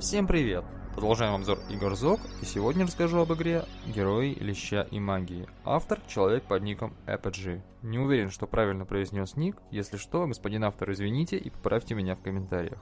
Всем 0.00 0.28
привет! 0.28 0.64
Продолжаем 0.94 1.34
обзор 1.34 1.58
игр 1.68 1.96
ЗОГ, 1.96 2.20
и 2.40 2.44
сегодня 2.44 2.86
расскажу 2.86 3.18
об 3.18 3.32
игре 3.32 3.64
Герои 3.84 4.32
Леща 4.38 4.82
и 4.82 5.00
Магии. 5.00 5.48
Автор– 5.64 6.00
человек 6.06 6.44
под 6.44 6.62
ником 6.62 6.94
Apogee. 7.06 7.62
Не 7.82 7.98
уверен, 7.98 8.30
что 8.30 8.46
правильно 8.46 8.84
произнес 8.84 9.34
ник, 9.34 9.56
если 9.72 9.96
что, 9.96 10.24
господин 10.28 10.62
автор, 10.62 10.92
извините 10.92 11.36
и 11.36 11.50
поправьте 11.50 11.96
меня 11.96 12.14
в 12.14 12.22
комментариях. 12.22 12.78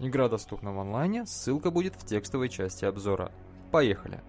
Игра 0.00 0.28
доступна 0.28 0.72
в 0.72 0.80
онлайне, 0.80 1.26
ссылка 1.26 1.70
будет 1.70 1.94
в 1.94 2.04
текстовой 2.04 2.48
части 2.48 2.84
обзора. 2.84 3.30
Поехали! 3.70 4.20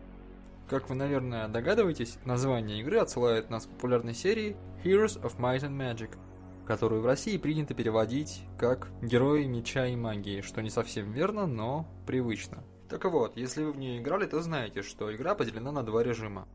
Как 0.70 0.88
вы, 0.88 0.94
наверное, 0.94 1.48
догадываетесь, 1.48 2.20
название 2.26 2.80
игры 2.82 3.00
отсылает 3.00 3.50
нас 3.50 3.66
к 3.66 3.70
популярной 3.70 4.14
серии 4.14 4.56
Heroes 4.84 5.20
of 5.20 5.38
Might 5.38 5.62
and 5.62 5.76
Magic, 5.76 6.16
которую 6.66 7.02
в 7.02 7.06
России 7.06 7.38
принято 7.38 7.74
переводить 7.74 8.44
как 8.58 8.90
«Герои 9.02 9.46
меча 9.46 9.88
и 9.88 9.96
магии», 9.96 10.42
что 10.42 10.62
не 10.62 10.70
совсем 10.70 11.12
верно, 11.12 11.48
но 11.48 11.88
привычно. 12.06 12.64
Так 12.90 13.06
вот, 13.06 13.38
если 13.38 13.64
вы 13.64 13.72
в 13.72 13.78
нее 13.78 14.00
играли, 14.00 14.26
то 14.26 14.42
знаете, 14.42 14.82
что 14.82 15.16
игра 15.16 15.34
поделена 15.34 15.72
на 15.72 15.84
два 15.84 16.04
режима. 16.04 16.48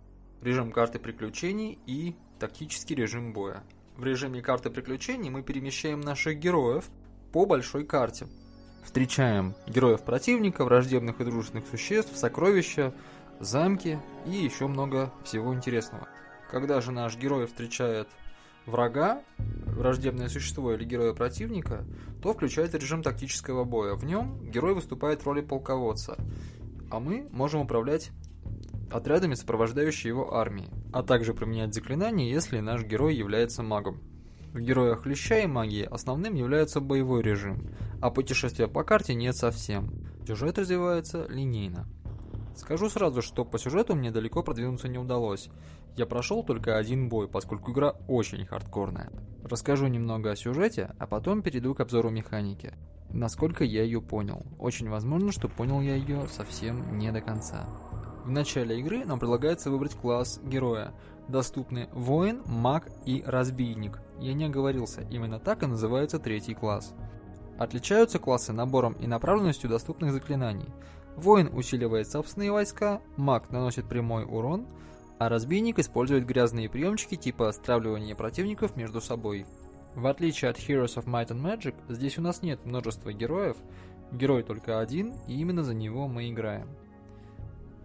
Режим 0.42 0.70
карты 0.70 0.98
приключений 0.98 1.78
и 1.87 2.14
тактический 2.38 2.95
режим 2.95 3.33
боя. 3.33 3.62
В 3.97 4.05
режиме 4.05 4.42
карты 4.42 4.69
приключений 4.69 5.30
мы 5.30 5.42
перемещаем 5.42 6.02
наших 6.02 6.38
героев 6.38 6.91
по 7.33 7.47
большой 7.47 7.84
карте. 7.84 8.27
Встречаем 8.84 9.55
героев 9.66 10.02
противника, 10.02 10.64
враждебных 10.64 11.20
и 11.20 11.25
дружественных 11.25 11.66
существ, 11.66 12.16
сокровища, 12.16 12.95
замки 13.41 13.98
и 14.27 14.30
еще 14.30 14.66
много 14.66 15.12
всего 15.25 15.55
интересного. 15.55 16.08
Когда 16.50 16.80
же 16.80 16.92
наш 16.92 17.17
герой 17.17 17.47
встречает 17.47 18.08
врага, 18.67 19.23
враждебное 19.77 20.28
существо 20.28 20.72
или 20.72 20.84
героя 20.84 21.12
противника, 21.12 21.84
то 22.22 22.32
включается 22.32 22.78
режим 22.78 23.02
тактического 23.02 23.64
боя. 23.64 23.94
В 23.94 24.05
нем 24.05 24.41
герой 24.50 24.74
выступает 24.74 25.22
в 25.22 25.27
роли 25.27 25.42
полководца, 25.42 26.16
а 26.91 26.98
мы 26.98 27.28
можем 27.30 27.60
управлять 27.60 28.10
отрядами, 28.91 29.34
сопровождающими 29.34 30.08
его 30.08 30.34
армии, 30.34 30.68
а 30.92 31.02
также 31.02 31.34
применять 31.34 31.74
заклинания, 31.74 32.30
если 32.30 32.60
наш 32.60 32.84
герой 32.84 33.14
является 33.14 33.62
магом. 33.62 34.00
В 34.52 34.60
героях 34.60 35.05
Леща 35.05 35.41
и 35.41 35.46
магии 35.46 35.83
основным 35.83 36.34
является 36.34 36.80
боевой 36.80 37.22
режим, 37.22 37.68
а 38.00 38.11
путешествия 38.11 38.68
по 38.68 38.84
карте 38.84 39.14
нет 39.14 39.36
совсем. 39.36 39.90
Сюжет 40.27 40.58
развивается 40.58 41.27
линейно. 41.28 41.86
Скажу 42.56 42.88
сразу, 42.88 43.20
что 43.20 43.44
по 43.44 43.58
сюжету 43.58 43.94
мне 43.94 44.10
далеко 44.10 44.42
продвинуться 44.42 44.88
не 44.88 44.98
удалось. 44.98 45.50
Я 45.94 46.06
прошел 46.06 46.42
только 46.42 46.78
один 46.78 47.08
бой, 47.08 47.28
поскольку 47.28 47.70
игра 47.70 47.94
очень 48.08 48.46
хардкорная. 48.46 49.10
Расскажу 49.44 49.86
немного 49.86 50.30
о 50.30 50.36
сюжете, 50.36 50.94
а 50.98 51.06
потом 51.06 51.42
перейду 51.42 51.74
к 51.74 51.80
обзору 51.80 52.10
механики. 52.10 52.74
Насколько 53.10 53.62
я 53.62 53.82
ее 53.82 54.00
понял. 54.00 54.44
Очень 54.58 54.88
возможно, 54.88 55.32
что 55.32 55.48
понял 55.48 55.80
я 55.80 55.94
ее 55.94 56.27
совсем 56.28 56.98
не 56.98 57.12
до 57.12 57.20
конца. 57.20 57.68
В 58.24 58.30
начале 58.30 58.80
игры 58.80 59.04
нам 59.04 59.20
предлагается 59.20 59.70
выбрать 59.70 59.94
класс 59.94 60.40
героя. 60.42 60.92
Доступны 61.28 61.88
воин, 61.92 62.42
маг 62.46 62.88
и 63.04 63.22
разбийник. 63.24 64.00
Я 64.18 64.34
не 64.34 64.46
оговорился, 64.46 65.02
именно 65.10 65.38
так 65.38 65.62
и 65.62 65.66
называется 65.66 66.18
третий 66.18 66.54
класс. 66.54 66.94
Отличаются 67.58 68.18
классы 68.18 68.52
набором 68.52 68.94
и 68.94 69.06
направленностью 69.06 69.70
доступных 69.70 70.12
заклинаний. 70.12 70.68
Воин 71.17 71.50
усиливает 71.53 72.09
собственные 72.09 72.53
войска, 72.53 73.00
маг 73.17 73.50
наносит 73.50 73.89
прямой 73.89 74.25
урон, 74.25 74.67
а 75.19 75.31
разбийник 75.31 75.78
использует 75.78 76.27
грязные 76.27 76.69
приемчики 76.69 77.17
типа 77.17 77.50
стравливания 77.53 78.14
противников 78.14 78.77
между 78.77 79.01
собой. 79.01 79.46
В 79.95 80.07
отличие 80.07 80.51
от 80.51 80.58
Heroes 80.58 80.96
of 80.96 81.07
Might 81.07 81.29
and 81.29 81.42
Magic, 81.42 81.74
здесь 81.89 82.18
у 82.18 82.23
нас 82.23 82.42
нет 82.42 82.64
множества 82.67 83.14
героев, 83.14 83.57
герой 84.13 84.42
только 84.42 84.79
один, 84.79 85.14
и 85.27 85.40
именно 85.40 85.64
за 85.64 85.73
него 85.73 86.07
мы 86.07 86.29
играем. 86.29 86.68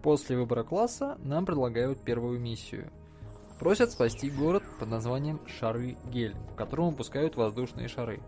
После 0.04 0.38
выбора 0.38 0.64
класса 0.64 1.18
нам 1.24 1.46
предлагают 1.46 2.02
первую 2.02 2.38
миссию. 2.38 2.92
Просят 3.60 3.92
спасти 3.92 4.30
город 4.30 4.64
под 4.80 4.90
названием 4.90 5.40
Шары-Гель, 5.48 6.36
в 6.52 6.56
котором 6.56 6.90
выпускают 6.90 7.38
воздушные 7.38 7.88
шары. 7.88 8.20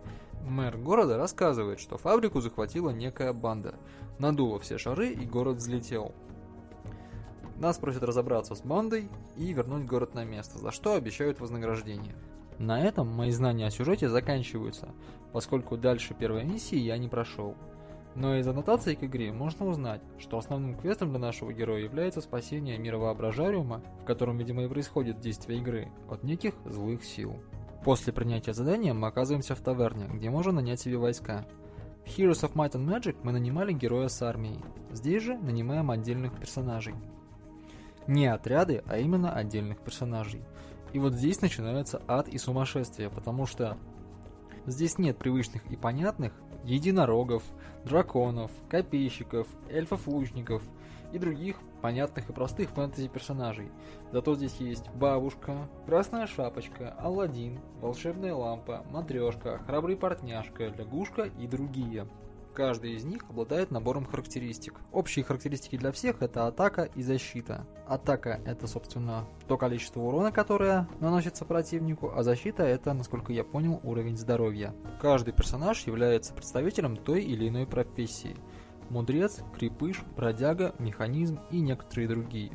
Мэр 0.46 0.76
города 0.76 1.16
рассказывает, 1.16 1.80
что 1.80 1.96
фабрику 1.96 2.40
захватила 2.40 2.90
некая 2.90 3.32
банда. 3.32 3.74
Надуло 4.18 4.60
все 4.60 4.76
шары 4.76 5.10
и 5.10 5.24
город 5.24 5.56
взлетел. 5.56 6.12
Нас 7.56 7.78
просят 7.78 8.02
разобраться 8.02 8.54
с 8.54 8.60
бандой 8.60 9.08
и 9.36 9.52
вернуть 9.52 9.86
город 9.86 10.14
на 10.14 10.24
место, 10.24 10.58
за 10.58 10.70
что 10.70 10.94
обещают 10.94 11.40
вознаграждение. 11.40 12.14
На 12.58 12.80
этом 12.80 13.08
мои 13.08 13.30
знания 13.30 13.66
о 13.66 13.70
сюжете 13.70 14.08
заканчиваются, 14.08 14.90
поскольку 15.32 15.76
дальше 15.76 16.14
первой 16.14 16.44
миссии 16.44 16.78
я 16.78 16.98
не 16.98 17.08
прошел. 17.08 17.56
Но 18.14 18.36
из 18.36 18.46
аннотации 18.46 18.94
к 18.94 19.02
игре 19.02 19.32
можно 19.32 19.66
узнать, 19.66 20.00
что 20.18 20.38
основным 20.38 20.74
квестом 20.74 21.10
для 21.10 21.18
нашего 21.18 21.52
героя 21.52 21.82
является 21.82 22.20
спасение 22.20 22.78
мира 22.78 22.98
воображариума, 22.98 23.82
в 24.02 24.04
котором, 24.04 24.38
видимо, 24.38 24.64
и 24.64 24.68
происходит 24.68 25.20
действие 25.20 25.58
игры, 25.58 25.88
от 26.08 26.22
неких 26.22 26.54
злых 26.64 27.04
сил. 27.04 27.40
После 27.84 28.14
принятия 28.14 28.54
задания 28.54 28.94
мы 28.94 29.08
оказываемся 29.08 29.54
в 29.54 29.60
таверне, 29.60 30.08
где 30.10 30.30
можно 30.30 30.52
нанять 30.52 30.80
себе 30.80 30.96
войска. 30.96 31.44
В 32.06 32.08
Heroes 32.08 32.40
of 32.42 32.54
Might 32.54 32.72
and 32.72 32.86
Magic 32.86 33.16
мы 33.22 33.32
нанимали 33.32 33.74
героя 33.74 34.08
с 34.08 34.22
армией. 34.22 34.58
Здесь 34.90 35.22
же 35.22 35.36
нанимаем 35.36 35.90
отдельных 35.90 36.34
персонажей. 36.34 36.94
Не 38.06 38.26
отряды, 38.26 38.82
а 38.86 38.96
именно 38.96 39.34
отдельных 39.34 39.80
персонажей. 39.80 40.42
И 40.94 40.98
вот 40.98 41.12
здесь 41.12 41.42
начинается 41.42 42.00
ад 42.08 42.26
и 42.28 42.38
сумасшествие, 42.38 43.10
потому 43.10 43.44
что 43.44 43.76
здесь 44.64 44.96
нет 44.96 45.18
привычных 45.18 45.66
и 45.70 45.76
понятных 45.76 46.32
единорогов, 46.64 47.42
драконов, 47.84 48.50
копейщиков, 48.70 49.46
эльфов-лучников 49.68 50.62
и 51.14 51.18
других 51.18 51.56
понятных 51.80 52.28
и 52.28 52.32
простых 52.32 52.70
фэнтези-персонажей. 52.70 53.70
Зато 54.12 54.34
здесь 54.34 54.56
есть 54.56 54.84
бабушка, 54.94 55.56
красная 55.86 56.26
шапочка, 56.26 56.94
Алладин, 56.98 57.58
волшебная 57.80 58.34
лампа, 58.34 58.84
матрешка, 58.90 59.58
храбрый 59.58 59.96
портняшка, 59.96 60.66
лягушка 60.76 61.22
и 61.38 61.46
другие. 61.46 62.06
Каждый 62.54 62.92
из 62.92 63.04
них 63.04 63.24
обладает 63.28 63.72
набором 63.72 64.06
характеристик. 64.06 64.80
Общие 64.92 65.24
характеристики 65.24 65.76
для 65.76 65.90
всех 65.90 66.22
это 66.22 66.46
атака 66.46 66.88
и 66.94 67.02
защита. 67.02 67.66
Атака 67.88 68.40
это, 68.46 68.68
собственно, 68.68 69.24
то 69.48 69.56
количество 69.56 70.00
урона, 70.00 70.30
которое 70.30 70.86
наносится 71.00 71.44
противнику, 71.44 72.12
а 72.14 72.22
защита 72.22 72.62
это, 72.62 72.92
насколько 72.92 73.32
я 73.32 73.42
понял, 73.42 73.80
уровень 73.82 74.16
здоровья. 74.16 74.72
Каждый 75.00 75.34
персонаж 75.34 75.84
является 75.86 76.32
представителем 76.32 76.96
той 76.96 77.24
или 77.24 77.48
иной 77.48 77.66
профессии. 77.66 78.36
Мудрец, 78.90 79.40
крепыш, 79.56 80.02
бродяга, 80.16 80.74
механизм 80.78 81.38
и 81.50 81.60
некоторые 81.60 82.08
другие. 82.08 82.52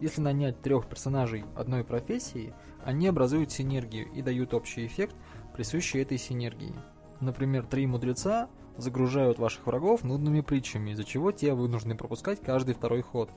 Если 0.00 0.20
нанять 0.20 0.60
трех 0.60 0.86
персонажей 0.86 1.44
одной 1.56 1.84
профессии, 1.84 2.52
они 2.84 3.06
образуют 3.06 3.52
синергию 3.52 4.06
и 4.12 4.22
дают 4.22 4.54
общий 4.54 4.86
эффект, 4.86 5.14
присущий 5.54 6.00
этой 6.00 6.18
синергии. 6.18 6.74
Например, 7.20 7.64
три 7.64 7.86
мудреца 7.86 8.48
загружают 8.76 9.38
ваших 9.38 9.66
врагов 9.66 10.04
нудными 10.04 10.40
притчами, 10.40 10.90
из-за 10.90 11.04
чего 11.04 11.32
те 11.32 11.54
вынуждены 11.54 11.96
пропускать 11.96 12.40
каждый 12.40 12.74
второй 12.74 13.02
ход. 13.02 13.30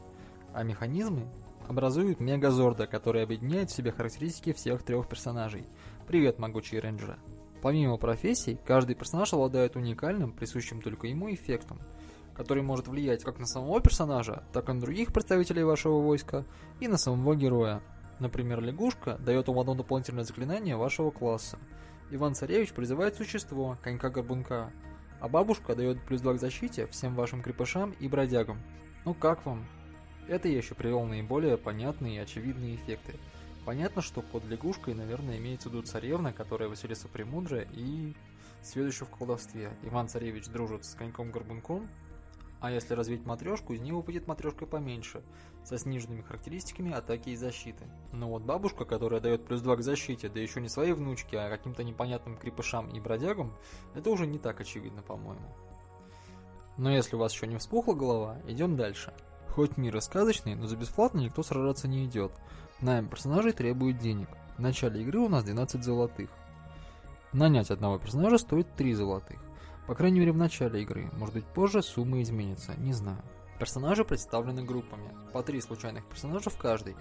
А 0.54 0.64
механизмы 0.64 1.28
образуют 1.68 2.19
мегазорда, 2.19 2.88
который 2.88 3.24
объединяет 3.24 3.69
в 3.69 3.75
себе 3.75 3.92
характеристики 3.92 4.54
всех 4.54 4.84
трех 4.84 5.08
персонажей. 5.08 5.66
Привет, 6.08 6.40
могучие 6.40 6.81
рейнджеры. 6.81 7.18
Помимо 7.62 7.98
профессий, 7.98 8.58
каждый 8.66 8.96
персонаж 8.96 9.34
обладает 9.34 9.75
уникальным, 9.75 10.31
присущим 10.31 10.81
только 10.81 11.08
ему 11.08 11.34
эффектом, 11.34 11.80
который 12.38 12.62
может 12.62 12.88
влиять 12.88 13.24
как 13.24 13.40
на 13.40 13.48
самого 13.48 13.81
персонажа, 13.81 14.44
так 14.54 14.69
и 14.69 14.72
на 14.72 14.80
других 14.80 15.12
представителей 15.12 15.63
вашего 15.63 16.00
войска 16.00 16.45
и 16.80 16.88
на 16.88 16.98
самого 16.98 17.36
героя. 17.36 17.81
Например, 18.19 18.62
лягушка 18.62 19.18
дает 19.18 19.48
вам 19.48 19.60
одно 19.60 19.74
дополнительное 19.74 20.24
заклинание 20.24 20.78
вашего 20.78 21.10
класса. 21.10 21.57
Иван-Царевич 22.12 22.74
призывает 22.74 23.16
существо, 23.16 23.78
конька-горбунка, 23.84 24.72
а 25.19 25.28
бабушка 25.28 25.75
дает 25.75 26.00
плюс 26.04 26.22
2 26.22 26.36
к 26.36 26.39
защите 26.39 26.86
всем 26.88 27.16
вашим 27.16 27.42
крепышам 27.42 27.92
и 28.00 28.07
бродягам. 28.07 28.62
Ну 29.04 29.16
как 29.16 29.45
вам? 29.45 29.66
Это 30.28 30.48
я 30.48 30.57
еще 30.57 30.75
привел 30.75 31.04
наиболее 31.06 31.57
понятные 31.57 32.18
и 32.18 32.19
очевидные 32.19 32.75
эффекты. 32.75 33.16
Понятно, 33.66 34.01
что 34.01 34.22
под 34.22 34.45
лягушкой, 34.45 34.94
наверное, 34.94 35.38
имеется 35.38 35.69
в 35.69 35.74
виду 35.74 35.84
царевна, 35.84 36.34
которая 36.34 36.69
Василиса 36.69 37.07
Премудрая 37.07 37.68
и 37.74 38.16
следующая 38.62 39.06
в 39.06 39.10
колдовстве. 39.10 39.72
Иван-царевич 39.84 40.48
дружит 40.48 40.86
с 40.86 40.94
коньком-горбунком, 40.95 41.89
а 42.59 42.71
если 42.71 42.94
развить 42.94 43.25
матрешку, 43.25 43.74
из 43.74 43.81
него 43.81 44.01
будет 44.01 44.27
матрешка 44.27 44.65
поменьше, 44.65 45.24
со 45.63 45.77
сниженными 45.77 46.21
характеристиками 46.21 46.94
атаки 46.94 47.30
и 47.30 47.36
защиты. 47.36 47.86
Но 48.13 48.30
вот 48.30 48.44
бабушка, 48.44 48.86
которая 48.86 49.19
дает 49.19 49.45
плюс 49.45 49.62
2 49.62 49.75
к 49.77 49.81
защите, 49.83 50.30
да 50.30 50.39
еще 50.39 50.62
не 50.62 50.69
своей 50.69 50.94
внучке, 50.94 51.38
а 51.38 51.50
каким-то 51.50 51.83
непонятным 51.83 52.38
крепышам 52.38 52.89
и 52.89 53.00
бродягам, 53.00 53.54
это 53.94 54.09
уже 54.09 54.25
не 54.25 54.39
так 54.39 54.62
очевидно, 54.62 55.01
по-моему. 55.01 55.45
Но 56.77 56.92
если 56.92 57.15
у 57.15 57.19
вас 57.19 57.33
еще 57.33 57.48
не 57.48 57.57
вспухла 57.57 57.94
голова, 57.94 58.38
идем 58.48 58.75
дальше. 58.75 59.13
Хоть 59.50 59.77
мир 59.77 59.98
и 59.98 60.01
сказочный, 60.01 60.56
но 60.56 60.68
за 60.68 60.77
бесплатно 60.77 61.19
никто 61.19 61.42
сражаться 61.44 61.88
не 61.88 62.06
идет. 62.06 62.31
Найм 62.80 63.07
персонажей 63.07 63.51
требует 63.51 63.98
денег. 63.98 64.30
В 64.57 64.62
начале 64.62 65.01
игры 65.01 65.19
у 65.19 65.30
нас 65.30 65.44
12 65.44 65.83
золотых. 65.83 66.30
Нанять 67.33 67.71
одного 67.71 67.98
персонажа 67.98 68.38
стоит 68.38 68.68
3 68.75 68.94
золотых. 68.94 69.47
По 69.88 69.95
крайней 69.95 70.19
мере 70.19 70.34
в 70.34 70.38
начале 70.38 70.81
игры, 70.84 71.10
может 71.18 71.34
быть 71.34 71.45
позже 71.45 71.81
сумма 71.81 72.22
изменится, 72.22 72.75
не 72.78 72.92
знаю. 72.92 73.18
Персонажи 73.57 74.04
представлены 74.04 74.63
группами, 74.63 75.10
по 75.31 75.42
три 75.42 75.62
случайных 75.62 76.06
персонажа 76.06 76.50
в 76.50 76.57
каждой. 76.57 76.95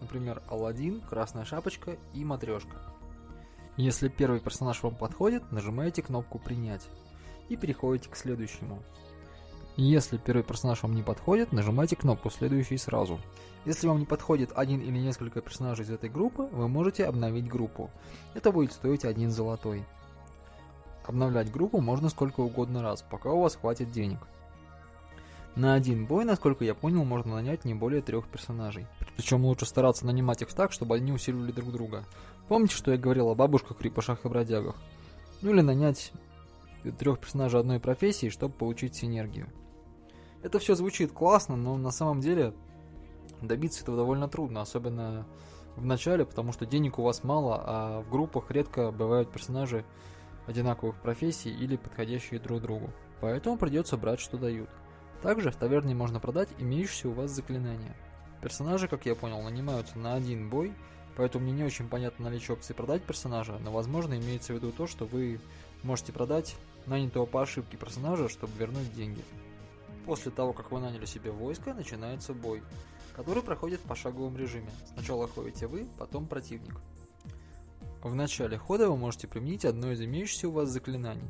Например, 0.00 0.42
Алладин, 0.48 1.02
Красная 1.02 1.44
Шапочка 1.44 1.96
и 2.14 2.24
Матрешка. 2.24 2.76
Если 3.76 4.08
первый 4.08 4.40
персонаж 4.40 4.82
вам 4.82 4.94
подходит, 4.94 5.52
нажимаете 5.52 6.00
кнопку 6.00 6.38
«Принять» 6.38 6.88
и 7.50 7.56
переходите 7.56 8.08
к 8.08 8.16
следующему. 8.16 8.82
Если 9.76 10.16
первый 10.16 10.44
персонаж 10.44 10.82
вам 10.82 10.94
не 10.94 11.02
подходит, 11.02 11.52
нажимайте 11.52 11.94
кнопку 11.94 12.30
«Следующий» 12.30 12.78
сразу. 12.78 13.20
Если 13.64 13.86
вам 13.86 13.98
не 13.98 14.06
подходит 14.06 14.50
один 14.54 14.80
или 14.80 14.98
несколько 14.98 15.40
персонажей 15.40 15.84
из 15.84 15.90
этой 15.90 16.08
группы, 16.08 16.44
вы 16.52 16.68
можете 16.68 17.04
обновить 17.04 17.48
группу. 17.48 17.90
Это 18.34 18.50
будет 18.50 18.72
стоить 18.72 19.04
один 19.04 19.30
золотой. 19.30 19.84
Обновлять 21.04 21.52
группу 21.52 21.80
можно 21.80 22.08
сколько 22.08 22.40
угодно 22.40 22.82
раз, 22.82 23.02
пока 23.02 23.30
у 23.30 23.40
вас 23.42 23.56
хватит 23.56 23.92
денег. 23.92 24.18
На 25.54 25.74
один 25.74 26.06
бой, 26.06 26.24
насколько 26.24 26.64
я 26.64 26.74
понял, 26.74 27.04
можно 27.04 27.34
нанять 27.34 27.64
не 27.64 27.74
более 27.74 28.02
трех 28.02 28.26
персонажей. 28.26 28.86
Причем 29.16 29.44
лучше 29.44 29.66
стараться 29.66 30.04
нанимать 30.06 30.42
их 30.42 30.52
так, 30.52 30.72
чтобы 30.72 30.96
они 30.96 31.12
усиливали 31.12 31.52
друг 31.52 31.70
друга. 31.70 32.04
Помните, 32.48 32.74
что 32.74 32.90
я 32.90 32.98
говорил 32.98 33.28
о 33.28 33.34
бабушках, 33.34 33.76
крепышах 33.76 34.24
и 34.24 34.28
бродягах? 34.28 34.76
Ну 35.42 35.50
или 35.50 35.60
нанять 35.60 36.12
трех 36.98 37.20
персонажей 37.20 37.60
одной 37.60 37.78
профессии, 37.78 38.30
чтобы 38.30 38.54
получить 38.54 38.96
синергию. 38.96 39.48
Это 40.42 40.58
все 40.58 40.74
звучит 40.74 41.12
классно, 41.12 41.56
но 41.56 41.76
на 41.76 41.90
самом 41.90 42.20
деле 42.20 42.52
добиться 43.40 43.82
этого 43.82 43.96
довольно 43.96 44.28
трудно, 44.28 44.60
особенно 44.60 45.26
в 45.76 45.84
начале, 45.84 46.24
потому 46.24 46.52
что 46.52 46.66
денег 46.66 46.98
у 46.98 47.02
вас 47.02 47.24
мало, 47.24 47.62
а 47.64 48.00
в 48.02 48.10
группах 48.10 48.50
редко 48.50 48.90
бывают 48.90 49.30
персонажи 49.30 49.84
одинаковых 50.46 50.96
профессий 50.96 51.50
или 51.50 51.76
подходящие 51.76 52.40
друг 52.40 52.60
другу. 52.60 52.90
Поэтому 53.20 53.56
придется 53.56 53.96
брать, 53.96 54.20
что 54.20 54.36
дают. 54.36 54.68
Также 55.22 55.50
в 55.50 55.56
таверне 55.56 55.94
можно 55.94 56.20
продать 56.20 56.48
имеющиеся 56.58 57.08
у 57.08 57.12
вас 57.12 57.30
заклинания. 57.30 57.96
Персонажи, 58.42 58.88
как 58.88 59.06
я 59.06 59.14
понял, 59.14 59.40
нанимаются 59.42 59.98
на 59.98 60.14
один 60.14 60.50
бой, 60.50 60.74
поэтому 61.16 61.44
мне 61.44 61.54
не 61.54 61.64
очень 61.64 61.88
понятно 61.88 62.26
наличие 62.26 62.54
опции 62.54 62.74
продать 62.74 63.02
персонажа, 63.02 63.58
но 63.58 63.72
возможно 63.72 64.14
имеется 64.18 64.52
в 64.52 64.56
виду 64.56 64.70
то, 64.70 64.86
что 64.86 65.06
вы 65.06 65.40
можете 65.82 66.12
продать 66.12 66.56
нанятого 66.86 67.24
по 67.24 67.40
ошибке 67.40 67.78
персонажа, 67.78 68.28
чтобы 68.28 68.52
вернуть 68.58 68.92
деньги. 68.92 69.22
После 70.04 70.30
того, 70.30 70.52
как 70.52 70.70
вы 70.70 70.80
наняли 70.80 71.06
себе 71.06 71.30
войско, 71.30 71.72
начинается 71.72 72.34
бой, 72.34 72.62
который 73.16 73.42
проходит 73.42 73.80
в 73.80 73.88
пошаговом 73.88 74.36
режиме. 74.36 74.70
Сначала 74.92 75.26
ходите 75.26 75.66
вы, 75.66 75.88
потом 75.98 76.26
противник. 76.26 76.74
В 78.04 78.14
начале 78.14 78.58
хода 78.58 78.90
вы 78.90 78.98
можете 78.98 79.26
применить 79.26 79.64
одно 79.64 79.90
из 79.90 80.02
имеющихся 80.02 80.48
у 80.50 80.52
вас 80.52 80.68
заклинаний. 80.68 81.26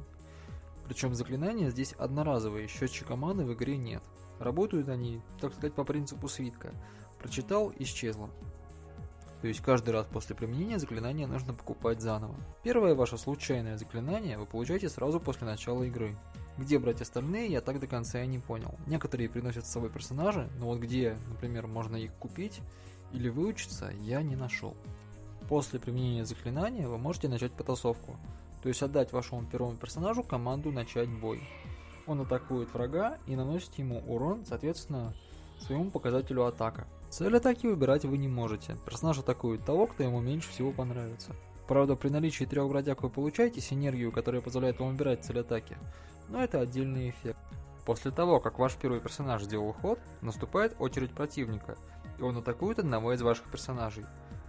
Причем 0.88 1.15
заклинания 1.15 1.71
здесь 1.71 1.93
одноразовые, 1.93 2.67
счетчика 2.67 3.15
маны 3.15 3.44
в 3.44 3.55
игре 3.55 3.76
нет. 3.76 4.03
Работают 4.41 4.88
они, 4.88 5.23
так 5.41 5.53
сказать, 5.53 5.73
по 5.75 5.85
принципу 5.85 6.26
свитка. 6.26 6.73
Прочитал– 7.21 7.73
исчезло. 7.79 8.29
То 9.41 9.47
есть 9.47 9.61
каждый 9.61 9.91
раз 9.91 10.05
после 10.06 10.35
применения 10.35 10.81
заклинания 10.81 11.29
нужно 11.29 11.55
покупать 11.55 12.00
заново. 12.00 12.35
Первое 12.65 12.97
ваше 12.97 13.19
случайное 13.19 13.79
заклинание 13.79 14.37
вы 14.37 14.44
получаете 14.44 14.88
сразу 14.88 15.20
после 15.20 15.47
начала 15.47 15.85
игры. 15.85 16.17
Где 16.59 16.81
брать 16.81 17.00
остальные, 17.00 17.53
я 17.53 17.61
так 17.61 17.79
до 17.79 17.87
конца 17.87 18.20
и 18.20 18.27
не 18.27 18.41
понял. 18.41 18.75
Некоторые 18.88 19.29
приносят 19.29 19.65
с 19.65 19.70
собой 19.70 19.91
персонажи, 19.91 20.50
но 20.59 20.67
вот 20.67 20.81
где, 20.81 21.17
например, 21.29 21.69
можно 21.69 21.94
их 21.94 22.12
купить 22.15 22.61
или 23.12 23.29
выучиться, 23.29 23.93
я 24.00 24.23
не 24.23 24.35
нашел. 24.35 24.77
После 25.49 25.79
применения 25.79 26.25
заклинания 26.25 26.88
вы 26.88 26.99
можете 26.99 27.29
начать 27.29 27.52
потасовку, 27.52 28.17
то 28.62 28.69
есть 28.69 28.82
отдать 28.82 29.12
вашему 29.12 29.44
первому 29.44 29.76
персонажу 29.76 30.23
команду 30.23 30.73
начать 30.73 31.08
бой. 31.08 31.43
Он 32.06 32.20
атакует 32.20 32.73
врага 32.73 33.19
и 33.26 33.37
наносит 33.37 33.75
ему 33.75 34.02
урон, 34.06 34.44
соответственно, 34.46 35.14
своему 35.61 35.91
показателю 35.91 36.44
атака. 36.44 36.87
Цель 37.11 37.37
атаки 37.37 37.67
выбирать 37.67 38.05
вы 38.05 38.19
не 38.19 38.29
можете. 38.29 38.76
Персонаж 38.85 39.19
атакует 39.19 39.64
того, 39.64 39.87
кто 39.87 40.02
ему 40.02 40.20
меньше 40.20 40.50
всего 40.50 40.73
понравится. 40.73 41.35
Правда, 41.69 41.96
при 41.96 42.08
наличии 42.08 42.44
трех 42.44 42.69
бродяг 42.69 43.02
вы 43.02 43.11
получаете 43.11 43.61
синергию, 43.61 44.12
которая 44.12 44.43
позволяет 44.43 44.79
вам 44.81 44.91
выбирать 44.91 45.25
цель 45.25 45.41
атаки 45.41 45.79
но 46.29 46.43
это 46.43 46.61
отдельный 46.61 47.11
эффект. 47.11 47.38
После 47.85 48.11
того, 48.11 48.41
как 48.41 48.58
ваш 48.58 48.76
первый 48.76 49.00
персонаж 49.00 49.43
сделал 49.43 49.73
ход, 49.73 49.99
наступает 50.23 50.75
очередь 50.79 51.12
противника, 51.12 51.76
и 52.19 52.23
он 52.23 52.37
атакует 52.38 52.79
одного 52.79 53.12
из 53.12 53.23
ваших 53.23 53.44
персонажей. 53.50 54.05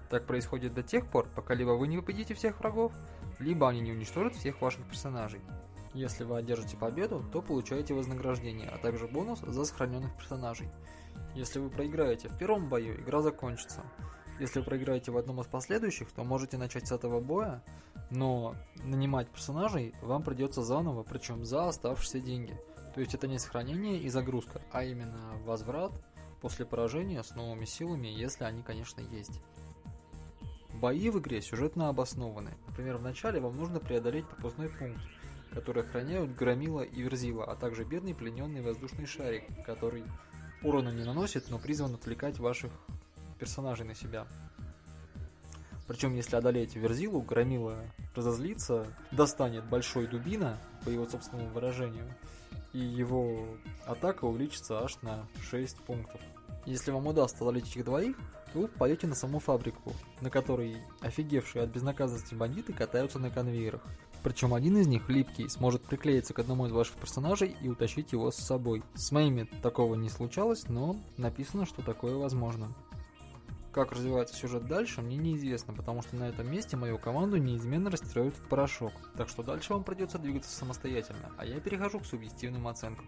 Так 0.10 0.25
происходит 0.25 0.74
до 0.74 0.84
тех 0.84 1.07
пор, 1.07 1.28
пока 1.36 1.54
либо 1.54 1.72
вы 1.72 1.88
не 1.88 1.98
победите 1.98 2.34
всех 2.34 2.60
врагов, 2.60 2.94
либо 3.40 3.69
они 3.69 3.81
не 3.81 3.92
уничтожат 3.92 4.36
всех 4.36 4.62
ваших 4.62 4.86
персонажей. 4.88 5.42
Если 5.94 6.24
вы 6.24 6.38
одержите 6.38 6.78
победу, 6.78 7.24
то 7.31 7.42
получаете 7.42 7.94
вознаграждение, 7.94 8.69
а 8.69 8.78
также 8.78 9.07
бонус 9.07 9.40
за 9.40 9.66
сохраненных 9.66 10.16
персонажей. 10.18 10.69
Если 11.34 11.60
вы 11.60 11.69
проиграете 11.69 12.28
в 12.28 12.38
первом 12.38 12.69
бою, 12.69 13.00
игра 13.02 13.22
закончится. 13.22 13.81
Если 14.40 14.60
вы 14.60 14.66
проиграете 14.66 15.12
в 15.12 15.18
одном 15.18 15.40
из 15.40 15.48
последующих, 15.48 16.12
то 16.12 16.24
можете 16.24 16.57
начать 16.57 16.88
с 16.88 16.92
этого 16.92 17.22
боя, 17.22 17.63
но 18.10 18.56
нанимать 18.84 19.30
персонажей 19.30 19.96
вам 20.02 20.24
придется 20.24 20.62
заново, 20.62 21.04
причем 21.04 21.46
за 21.46 21.69
оставшиеся 21.69 22.19
деньги. 22.19 22.60
То 22.94 23.00
есть 23.00 23.13
это 23.13 23.28
не 23.28 23.40
сохранение 23.40 23.98
и 23.98 24.10
загрузка, 24.10 24.62
а 24.72 24.84
именно 24.84 25.38
возврат 25.46 25.94
после 26.42 26.66
поражения 26.66 27.24
с 27.24 27.34
новыми 27.36 27.66
силами, 27.66 28.07
если 28.07 28.44
они, 28.44 28.62
конечно, 28.62 29.02
есть. 29.02 29.42
Бои 30.85 31.09
в 31.09 31.17
игре 31.17 31.41
сюжетно 31.41 31.89
обоснованы. 31.89 32.51
Например, 32.67 32.97
в 32.97 33.01
начале 33.01 33.39
вам 33.39 33.57
нужно 33.57 33.79
преодолеть 33.79 34.27
пропускной 34.27 34.69
пункт, 34.69 35.01
который 35.49 35.81
охраняют 35.81 36.35
Громила 36.35 36.81
и 36.81 37.01
Верзила, 37.01 37.43
а 37.43 37.55
также 37.55 37.83
бедный 37.83 38.13
плененный 38.13 38.61
воздушный 38.61 39.07
шарик, 39.07 39.45
который 39.65 40.03
урона 40.61 40.89
не 40.89 41.03
наносит, 41.03 41.49
но 41.49 41.57
призван 41.57 41.95
отвлекать 41.95 42.37
ваших 42.37 42.71
персонажей 43.39 43.83
на 43.83 43.95
себя. 43.95 44.27
Причем, 45.87 46.13
если 46.13 46.35
одолеть 46.35 46.75
Верзилу, 46.75 47.19
Громила 47.23 47.79
разозлится, 48.13 48.85
достанет 49.09 49.67
большой 49.67 50.05
дубина, 50.05 50.59
по 50.83 50.89
его 50.89 51.07
собственному 51.07 51.49
выражению, 51.49 52.13
и 52.73 52.77
его 52.77 53.43
атака 53.87 54.25
увеличится 54.25 54.83
аж 54.83 55.01
на 55.01 55.25
6 55.49 55.77
пунктов. 55.77 56.21
Если 56.67 56.91
вам 56.91 57.07
удастся 57.07 57.44
одолеть 57.44 57.71
этих 57.71 57.85
двоих, 57.85 58.15
вы 58.56 58.68
пойдете 58.68 59.07
на 59.07 59.16
саму 59.16 59.40
фабрику, 59.40 59.94
на 60.21 60.30
которой 60.30 60.78
офигевшие 61.02 61.64
от 61.64 61.69
безнаказанности 61.69 62.35
бандиты 62.35 62.74
катаются 62.74 63.19
на 63.19 63.30
конвейерах. 63.30 63.81
Причем 64.24 64.54
один 64.56 64.78
из 64.78 64.88
них, 64.88 65.07
липкий, 65.07 65.47
сможет 65.50 65.83
приклеиться 65.83 66.33
к 66.33 66.40
одному 66.40 66.66
из 66.66 66.71
ваших 66.71 66.95
персонажей 66.95 67.56
и 67.62 67.69
утащить 67.69 68.12
его 68.12 68.31
с 68.31 68.38
собой. 68.38 68.83
С 68.95 69.12
моими 69.12 69.44
такого 69.62 69.94
не 69.95 70.09
случалось, 70.09 70.68
но 70.68 70.95
написано, 71.18 71.66
что 71.66 71.83
такое 71.83 72.16
возможно. 72.16 72.74
Как 73.71 73.92
развивается 73.92 74.35
сюжет 74.35 74.68
дальше, 74.68 75.02
мне 75.02 75.18
неизвестно, 75.18 75.74
потому 75.74 76.02
что 76.02 76.16
на 76.16 76.30
этом 76.30 76.50
месте 76.50 76.78
мою 76.78 76.97
команду 76.97 77.38
неизменно 77.38 77.92
растирают 77.92 78.33
в 78.33 78.47
порошок, 78.47 78.94
так 79.18 79.28
что 79.28 79.44
дальше 79.44 79.74
вам 79.74 79.83
придется 79.83 80.18
двигаться 80.18 80.50
самостоятельно, 80.50 81.31
а 81.38 81.45
я 81.45 81.59
перехожу 81.59 82.00
к 82.00 82.06
субъективным 82.06 82.68
оценкам. 82.69 83.07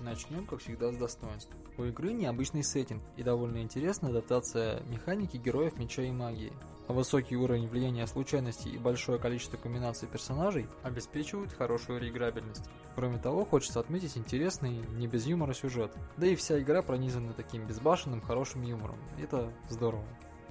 Начнем, 0.00 0.46
как 0.46 0.60
всегда, 0.60 0.92
с 0.92 0.96
достоинств. 0.96 1.50
У 1.78 1.84
игры 1.84 2.12
необычный 2.12 2.62
сеттинг 2.62 3.02
и 3.16 3.22
довольно 3.22 3.62
интересная 3.62 4.10
адаптация 4.10 4.82
механики 4.84 5.36
героев 5.36 5.78
меча 5.78 6.02
и 6.02 6.10
магии. 6.10 6.52
А 6.88 6.92
высокий 6.92 7.36
уровень 7.36 7.66
влияния 7.66 8.06
случайностей 8.06 8.70
и 8.70 8.78
большое 8.78 9.18
количество 9.18 9.56
комбинаций 9.56 10.06
персонажей 10.06 10.68
обеспечивают 10.84 11.52
хорошую 11.52 12.00
реиграбельность. 12.00 12.64
Кроме 12.94 13.18
того, 13.18 13.44
хочется 13.44 13.80
отметить 13.80 14.16
интересный, 14.16 14.80
не 14.96 15.08
без 15.08 15.26
юмора 15.26 15.52
сюжет. 15.52 15.92
Да 16.16 16.26
и 16.26 16.36
вся 16.36 16.60
игра 16.60 16.82
пронизана 16.82 17.32
таким 17.32 17.66
безбашенным, 17.66 18.20
хорошим 18.20 18.62
юмором. 18.62 18.98
Это 19.20 19.52
здорово. 19.68 20.04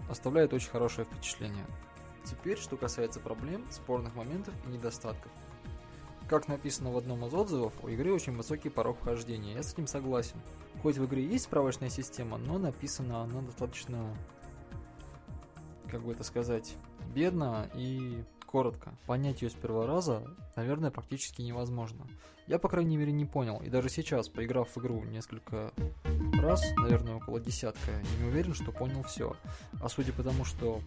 Оставляет 0.09 0.53
очень 0.53 0.69
хорошее 0.69 1.05
впечатление. 1.05 1.65
Теперь, 2.25 2.57
что 2.57 2.75
касается 2.75 3.19
проблем, 3.19 3.63
спорных 3.71 4.15
моментов 4.15 4.53
и 4.65 4.69
недостатков. 4.71 5.31
Как 6.27 6.47
написано 6.47 6.91
в 6.91 6.97
одном 6.97 7.25
из 7.25 7.33
отзывов, 7.33 7.73
у 7.83 7.87
игры 7.87 8.11
очень 8.11 8.35
высокий 8.35 8.69
порог 8.69 8.97
вхождения, 8.97 9.53
я 9.53 9.63
с 9.63 9.73
этим 9.73 9.85
согласен. 9.85 10.37
Хоть 10.81 10.97
в 10.97 11.05
игре 11.05 11.23
есть 11.23 11.45
справочная 11.45 11.89
система, 11.89 12.37
но 12.37 12.57
написана 12.57 13.21
она 13.21 13.41
достаточно 13.41 14.15
как 15.89 16.03
бы 16.03 16.11
это 16.11 16.23
сказать, 16.23 16.75
бедно 17.13 17.69
и 17.73 18.23
коротко. 18.45 18.93
Понять 19.05 19.41
ее 19.41 19.49
с 19.49 19.53
первого 19.53 19.87
раза, 19.87 20.23
наверное, 20.55 20.91
практически 20.91 21.41
невозможно. 21.41 22.07
Я, 22.47 22.59
по 22.59 22.69
крайней 22.69 22.97
мере, 22.97 23.11
не 23.11 23.25
понял, 23.25 23.61
и 23.61 23.69
даже 23.69 23.89
сейчас, 23.89 24.29
поиграв 24.29 24.75
в 24.75 24.79
игру 24.79 25.03
несколько 25.03 25.71
раз, 26.41 26.63
наверное, 26.77 27.15
около 27.15 27.39
десятка, 27.39 27.91
не 28.19 28.27
уверен, 28.27 28.53
что 28.53 28.71
понял 28.71 29.03
все. 29.03 29.35
А 29.81 29.89
судя 29.89 30.13
по 30.13 30.23
тому, 30.23 30.43
что 30.43 30.81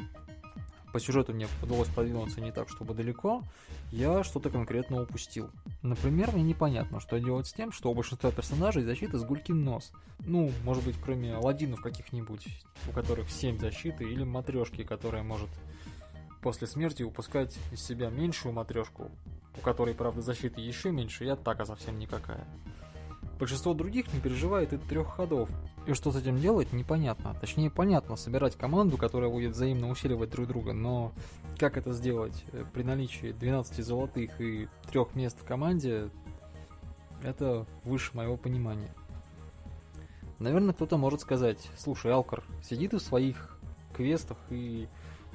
по 0.93 1.01
сюжету 1.01 1.33
мне 1.33 1.49
удалось 1.63 1.89
продвинуться 1.89 2.41
не 2.41 2.53
так, 2.53 2.69
чтобы 2.69 2.95
далеко, 2.95 3.43
я 3.91 4.25
что-то 4.25 4.51
конкретно 4.51 5.03
упустил. 5.03 5.51
Например, 5.83 6.33
мне 6.33 6.43
непонятно, 6.43 7.01
что 7.01 7.19
делать 7.19 7.47
с 7.47 7.53
тем, 7.53 7.73
что 7.73 7.91
у 7.91 7.95
большинства 7.95 8.31
персонажей 8.31 8.85
защита 8.85 9.19
с 9.19 9.25
гулькин 9.25 9.65
нос. 9.65 9.93
Ну, 10.21 10.51
может 10.65 10.85
быть, 10.85 10.97
кроме 11.03 11.35
Аладдинов 11.35 11.81
каких-нибудь, 11.81 12.47
у 12.89 12.93
которых 12.93 13.31
7 13.31 13.59
защиты, 13.59 14.05
или 14.05 14.25
матрешки, 14.25 14.83
которая 14.83 15.23
может 15.23 15.49
после 16.41 16.67
смерти 16.67 17.03
упускать 17.03 17.57
из 17.73 17.83
себя 17.85 18.11
меньшую 18.11 18.53
матрешку, 18.53 19.11
у 19.57 19.61
которой, 19.61 19.95
правда, 19.95 20.23
защиты 20.23 20.61
еще 20.61 20.91
меньше, 20.91 21.25
и 21.25 21.29
атака 21.29 21.65
совсем 21.65 21.99
никакая. 21.99 22.47
Большинство 23.39 23.73
других 23.73 24.13
не 24.13 24.21
переживает 24.21 24.73
и 24.73 24.79
трех 24.79 25.09
ходов. 25.09 25.49
И 25.87 25.95
что 25.95 26.11
с 26.11 26.17
этим 26.17 26.39
делать, 26.39 26.73
непонятно. 26.73 27.37
Точнее, 27.41 27.71
понятно, 27.71 28.17
собирать 28.17 28.57
команду, 28.57 28.97
которая 28.97 29.31
будет 29.31 29.53
взаимно 29.53 29.89
усиливать 29.89 30.31
друг 30.31 30.49
друга, 30.49 30.73
но 30.73 31.13
как 31.57 31.77
это 31.77 31.93
сделать 31.93 32.45
э, 32.53 32.65
при 32.73 32.83
наличии 32.83 33.33
12 33.33 33.85
золотых 33.85 34.41
и 34.41 34.69
трех 34.91 35.15
мест 35.15 35.39
в 35.41 35.45
команде, 35.45 36.11
это 37.23 37.65
выше 37.85 38.11
моего 38.15 38.37
понимания. 38.37 38.93
Наверное, 40.41 40.75
кто-то 40.75 40.99
может 40.99 41.21
сказать, 41.21 41.69
слушай, 41.79 42.13
Алкар, 42.13 42.45
сиди 42.63 42.89
ты 42.89 42.99
в 42.99 43.03
своих 43.03 43.59
квестах 43.95 44.39
и 44.51 44.89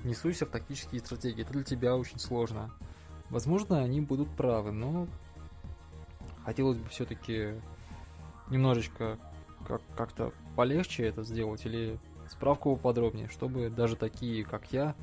не 0.04 0.14
суйся 0.14 0.46
в 0.46 0.50
тактические 0.50 1.02
стратегии, 1.02 1.44
это 1.44 1.54
для 1.54 1.64
тебя 1.64 1.96
очень 1.96 2.20
сложно. 2.20 2.72
Возможно, 3.30 3.80
они 3.82 4.02
будут 4.02 4.30
правы, 4.30 4.72
но 4.72 5.08
хотелось 6.46 6.78
бы 6.78 6.88
все-таки 6.90 7.56
немножечко 8.50 9.18
как- 9.68 9.82
как-то 9.96 10.34
полегче 10.56 11.04
это 11.04 11.24
сделать 11.24 11.66
или 11.66 12.00
справку 12.30 12.76
поподробнее, 12.76 13.30
чтобы 13.30 13.70
даже 13.70 13.96
такие, 13.96 14.44
как 14.44 14.72
я, 14.72 14.96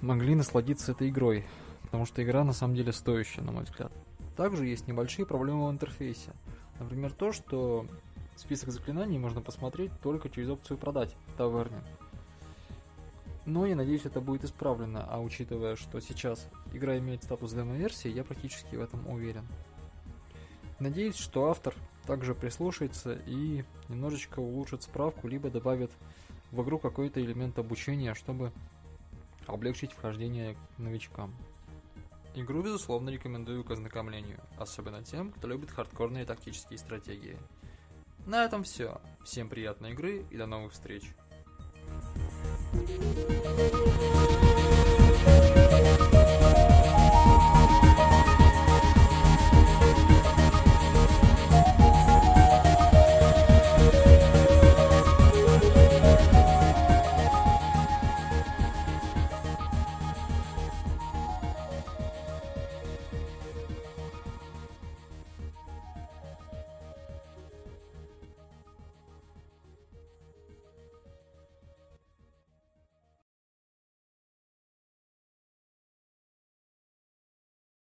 могли 0.00 0.34
насладиться 0.34 0.92
этой 0.92 1.08
игрой, 1.08 1.44
потому 1.82 2.06
что 2.06 2.22
игра 2.22 2.44
на 2.44 2.52
самом 2.52 2.74
деле 2.74 2.92
стоящая, 2.92 3.42
на 3.42 3.52
мой 3.52 3.64
взгляд. 3.64 3.92
Также 4.36 4.66
есть 4.66 4.88
небольшие 4.88 5.26
проблемы 5.26 5.68
в 5.68 5.70
интерфейсе. 5.70 6.32
Например, 6.78 7.12
то, 7.12 7.32
что 7.32 7.86
список 8.36 8.70
заклинаний 8.70 9.18
можно 9.18 9.40
посмотреть 9.40 9.92
только 10.02 10.28
через 10.28 10.48
опцию 10.48 10.78
«Продать» 10.78 11.14
в 11.28 11.36
таверне. 11.36 11.82
Но 13.44 13.66
я 13.66 13.74
надеюсь, 13.74 14.04
это 14.04 14.20
будет 14.20 14.44
исправлено, 14.44 15.04
а 15.08 15.20
учитывая, 15.20 15.76
что 15.76 16.00
сейчас 16.00 16.48
игра 16.72 16.96
имеет 16.98 17.24
статус 17.24 17.52
демо-версии, 17.52 18.08
я 18.08 18.24
практически 18.24 18.76
в 18.76 18.80
этом 18.80 19.06
уверен. 19.08 19.46
Надеюсь, 20.78 21.16
что 21.16 21.50
автор 21.50 21.74
также 22.06 22.34
прислушается 22.34 23.14
и 23.26 23.64
немножечко 23.88 24.40
улучшит 24.40 24.82
справку, 24.82 25.28
либо 25.28 25.50
добавит 25.50 25.90
в 26.50 26.62
игру 26.62 26.78
какой-то 26.78 27.20
элемент 27.20 27.58
обучения, 27.58 28.14
чтобы 28.14 28.52
облегчить 29.46 29.92
вхождение 29.92 30.56
новичкам. 30.78 31.34
Игру, 32.34 32.62
безусловно, 32.62 33.10
рекомендую 33.10 33.62
к 33.62 33.70
ознакомлению, 33.70 34.40
особенно 34.56 35.02
тем, 35.02 35.32
кто 35.32 35.48
любит 35.48 35.70
хардкорные 35.70 36.24
тактические 36.24 36.78
стратегии. 36.78 37.38
На 38.26 38.44
этом 38.44 38.62
все. 38.62 39.00
Всем 39.24 39.48
приятной 39.48 39.92
игры 39.92 40.24
и 40.30 40.36
до 40.36 40.46
новых 40.46 40.72
встреч. 40.72 41.04
thank 42.72 44.30
you 44.30 44.41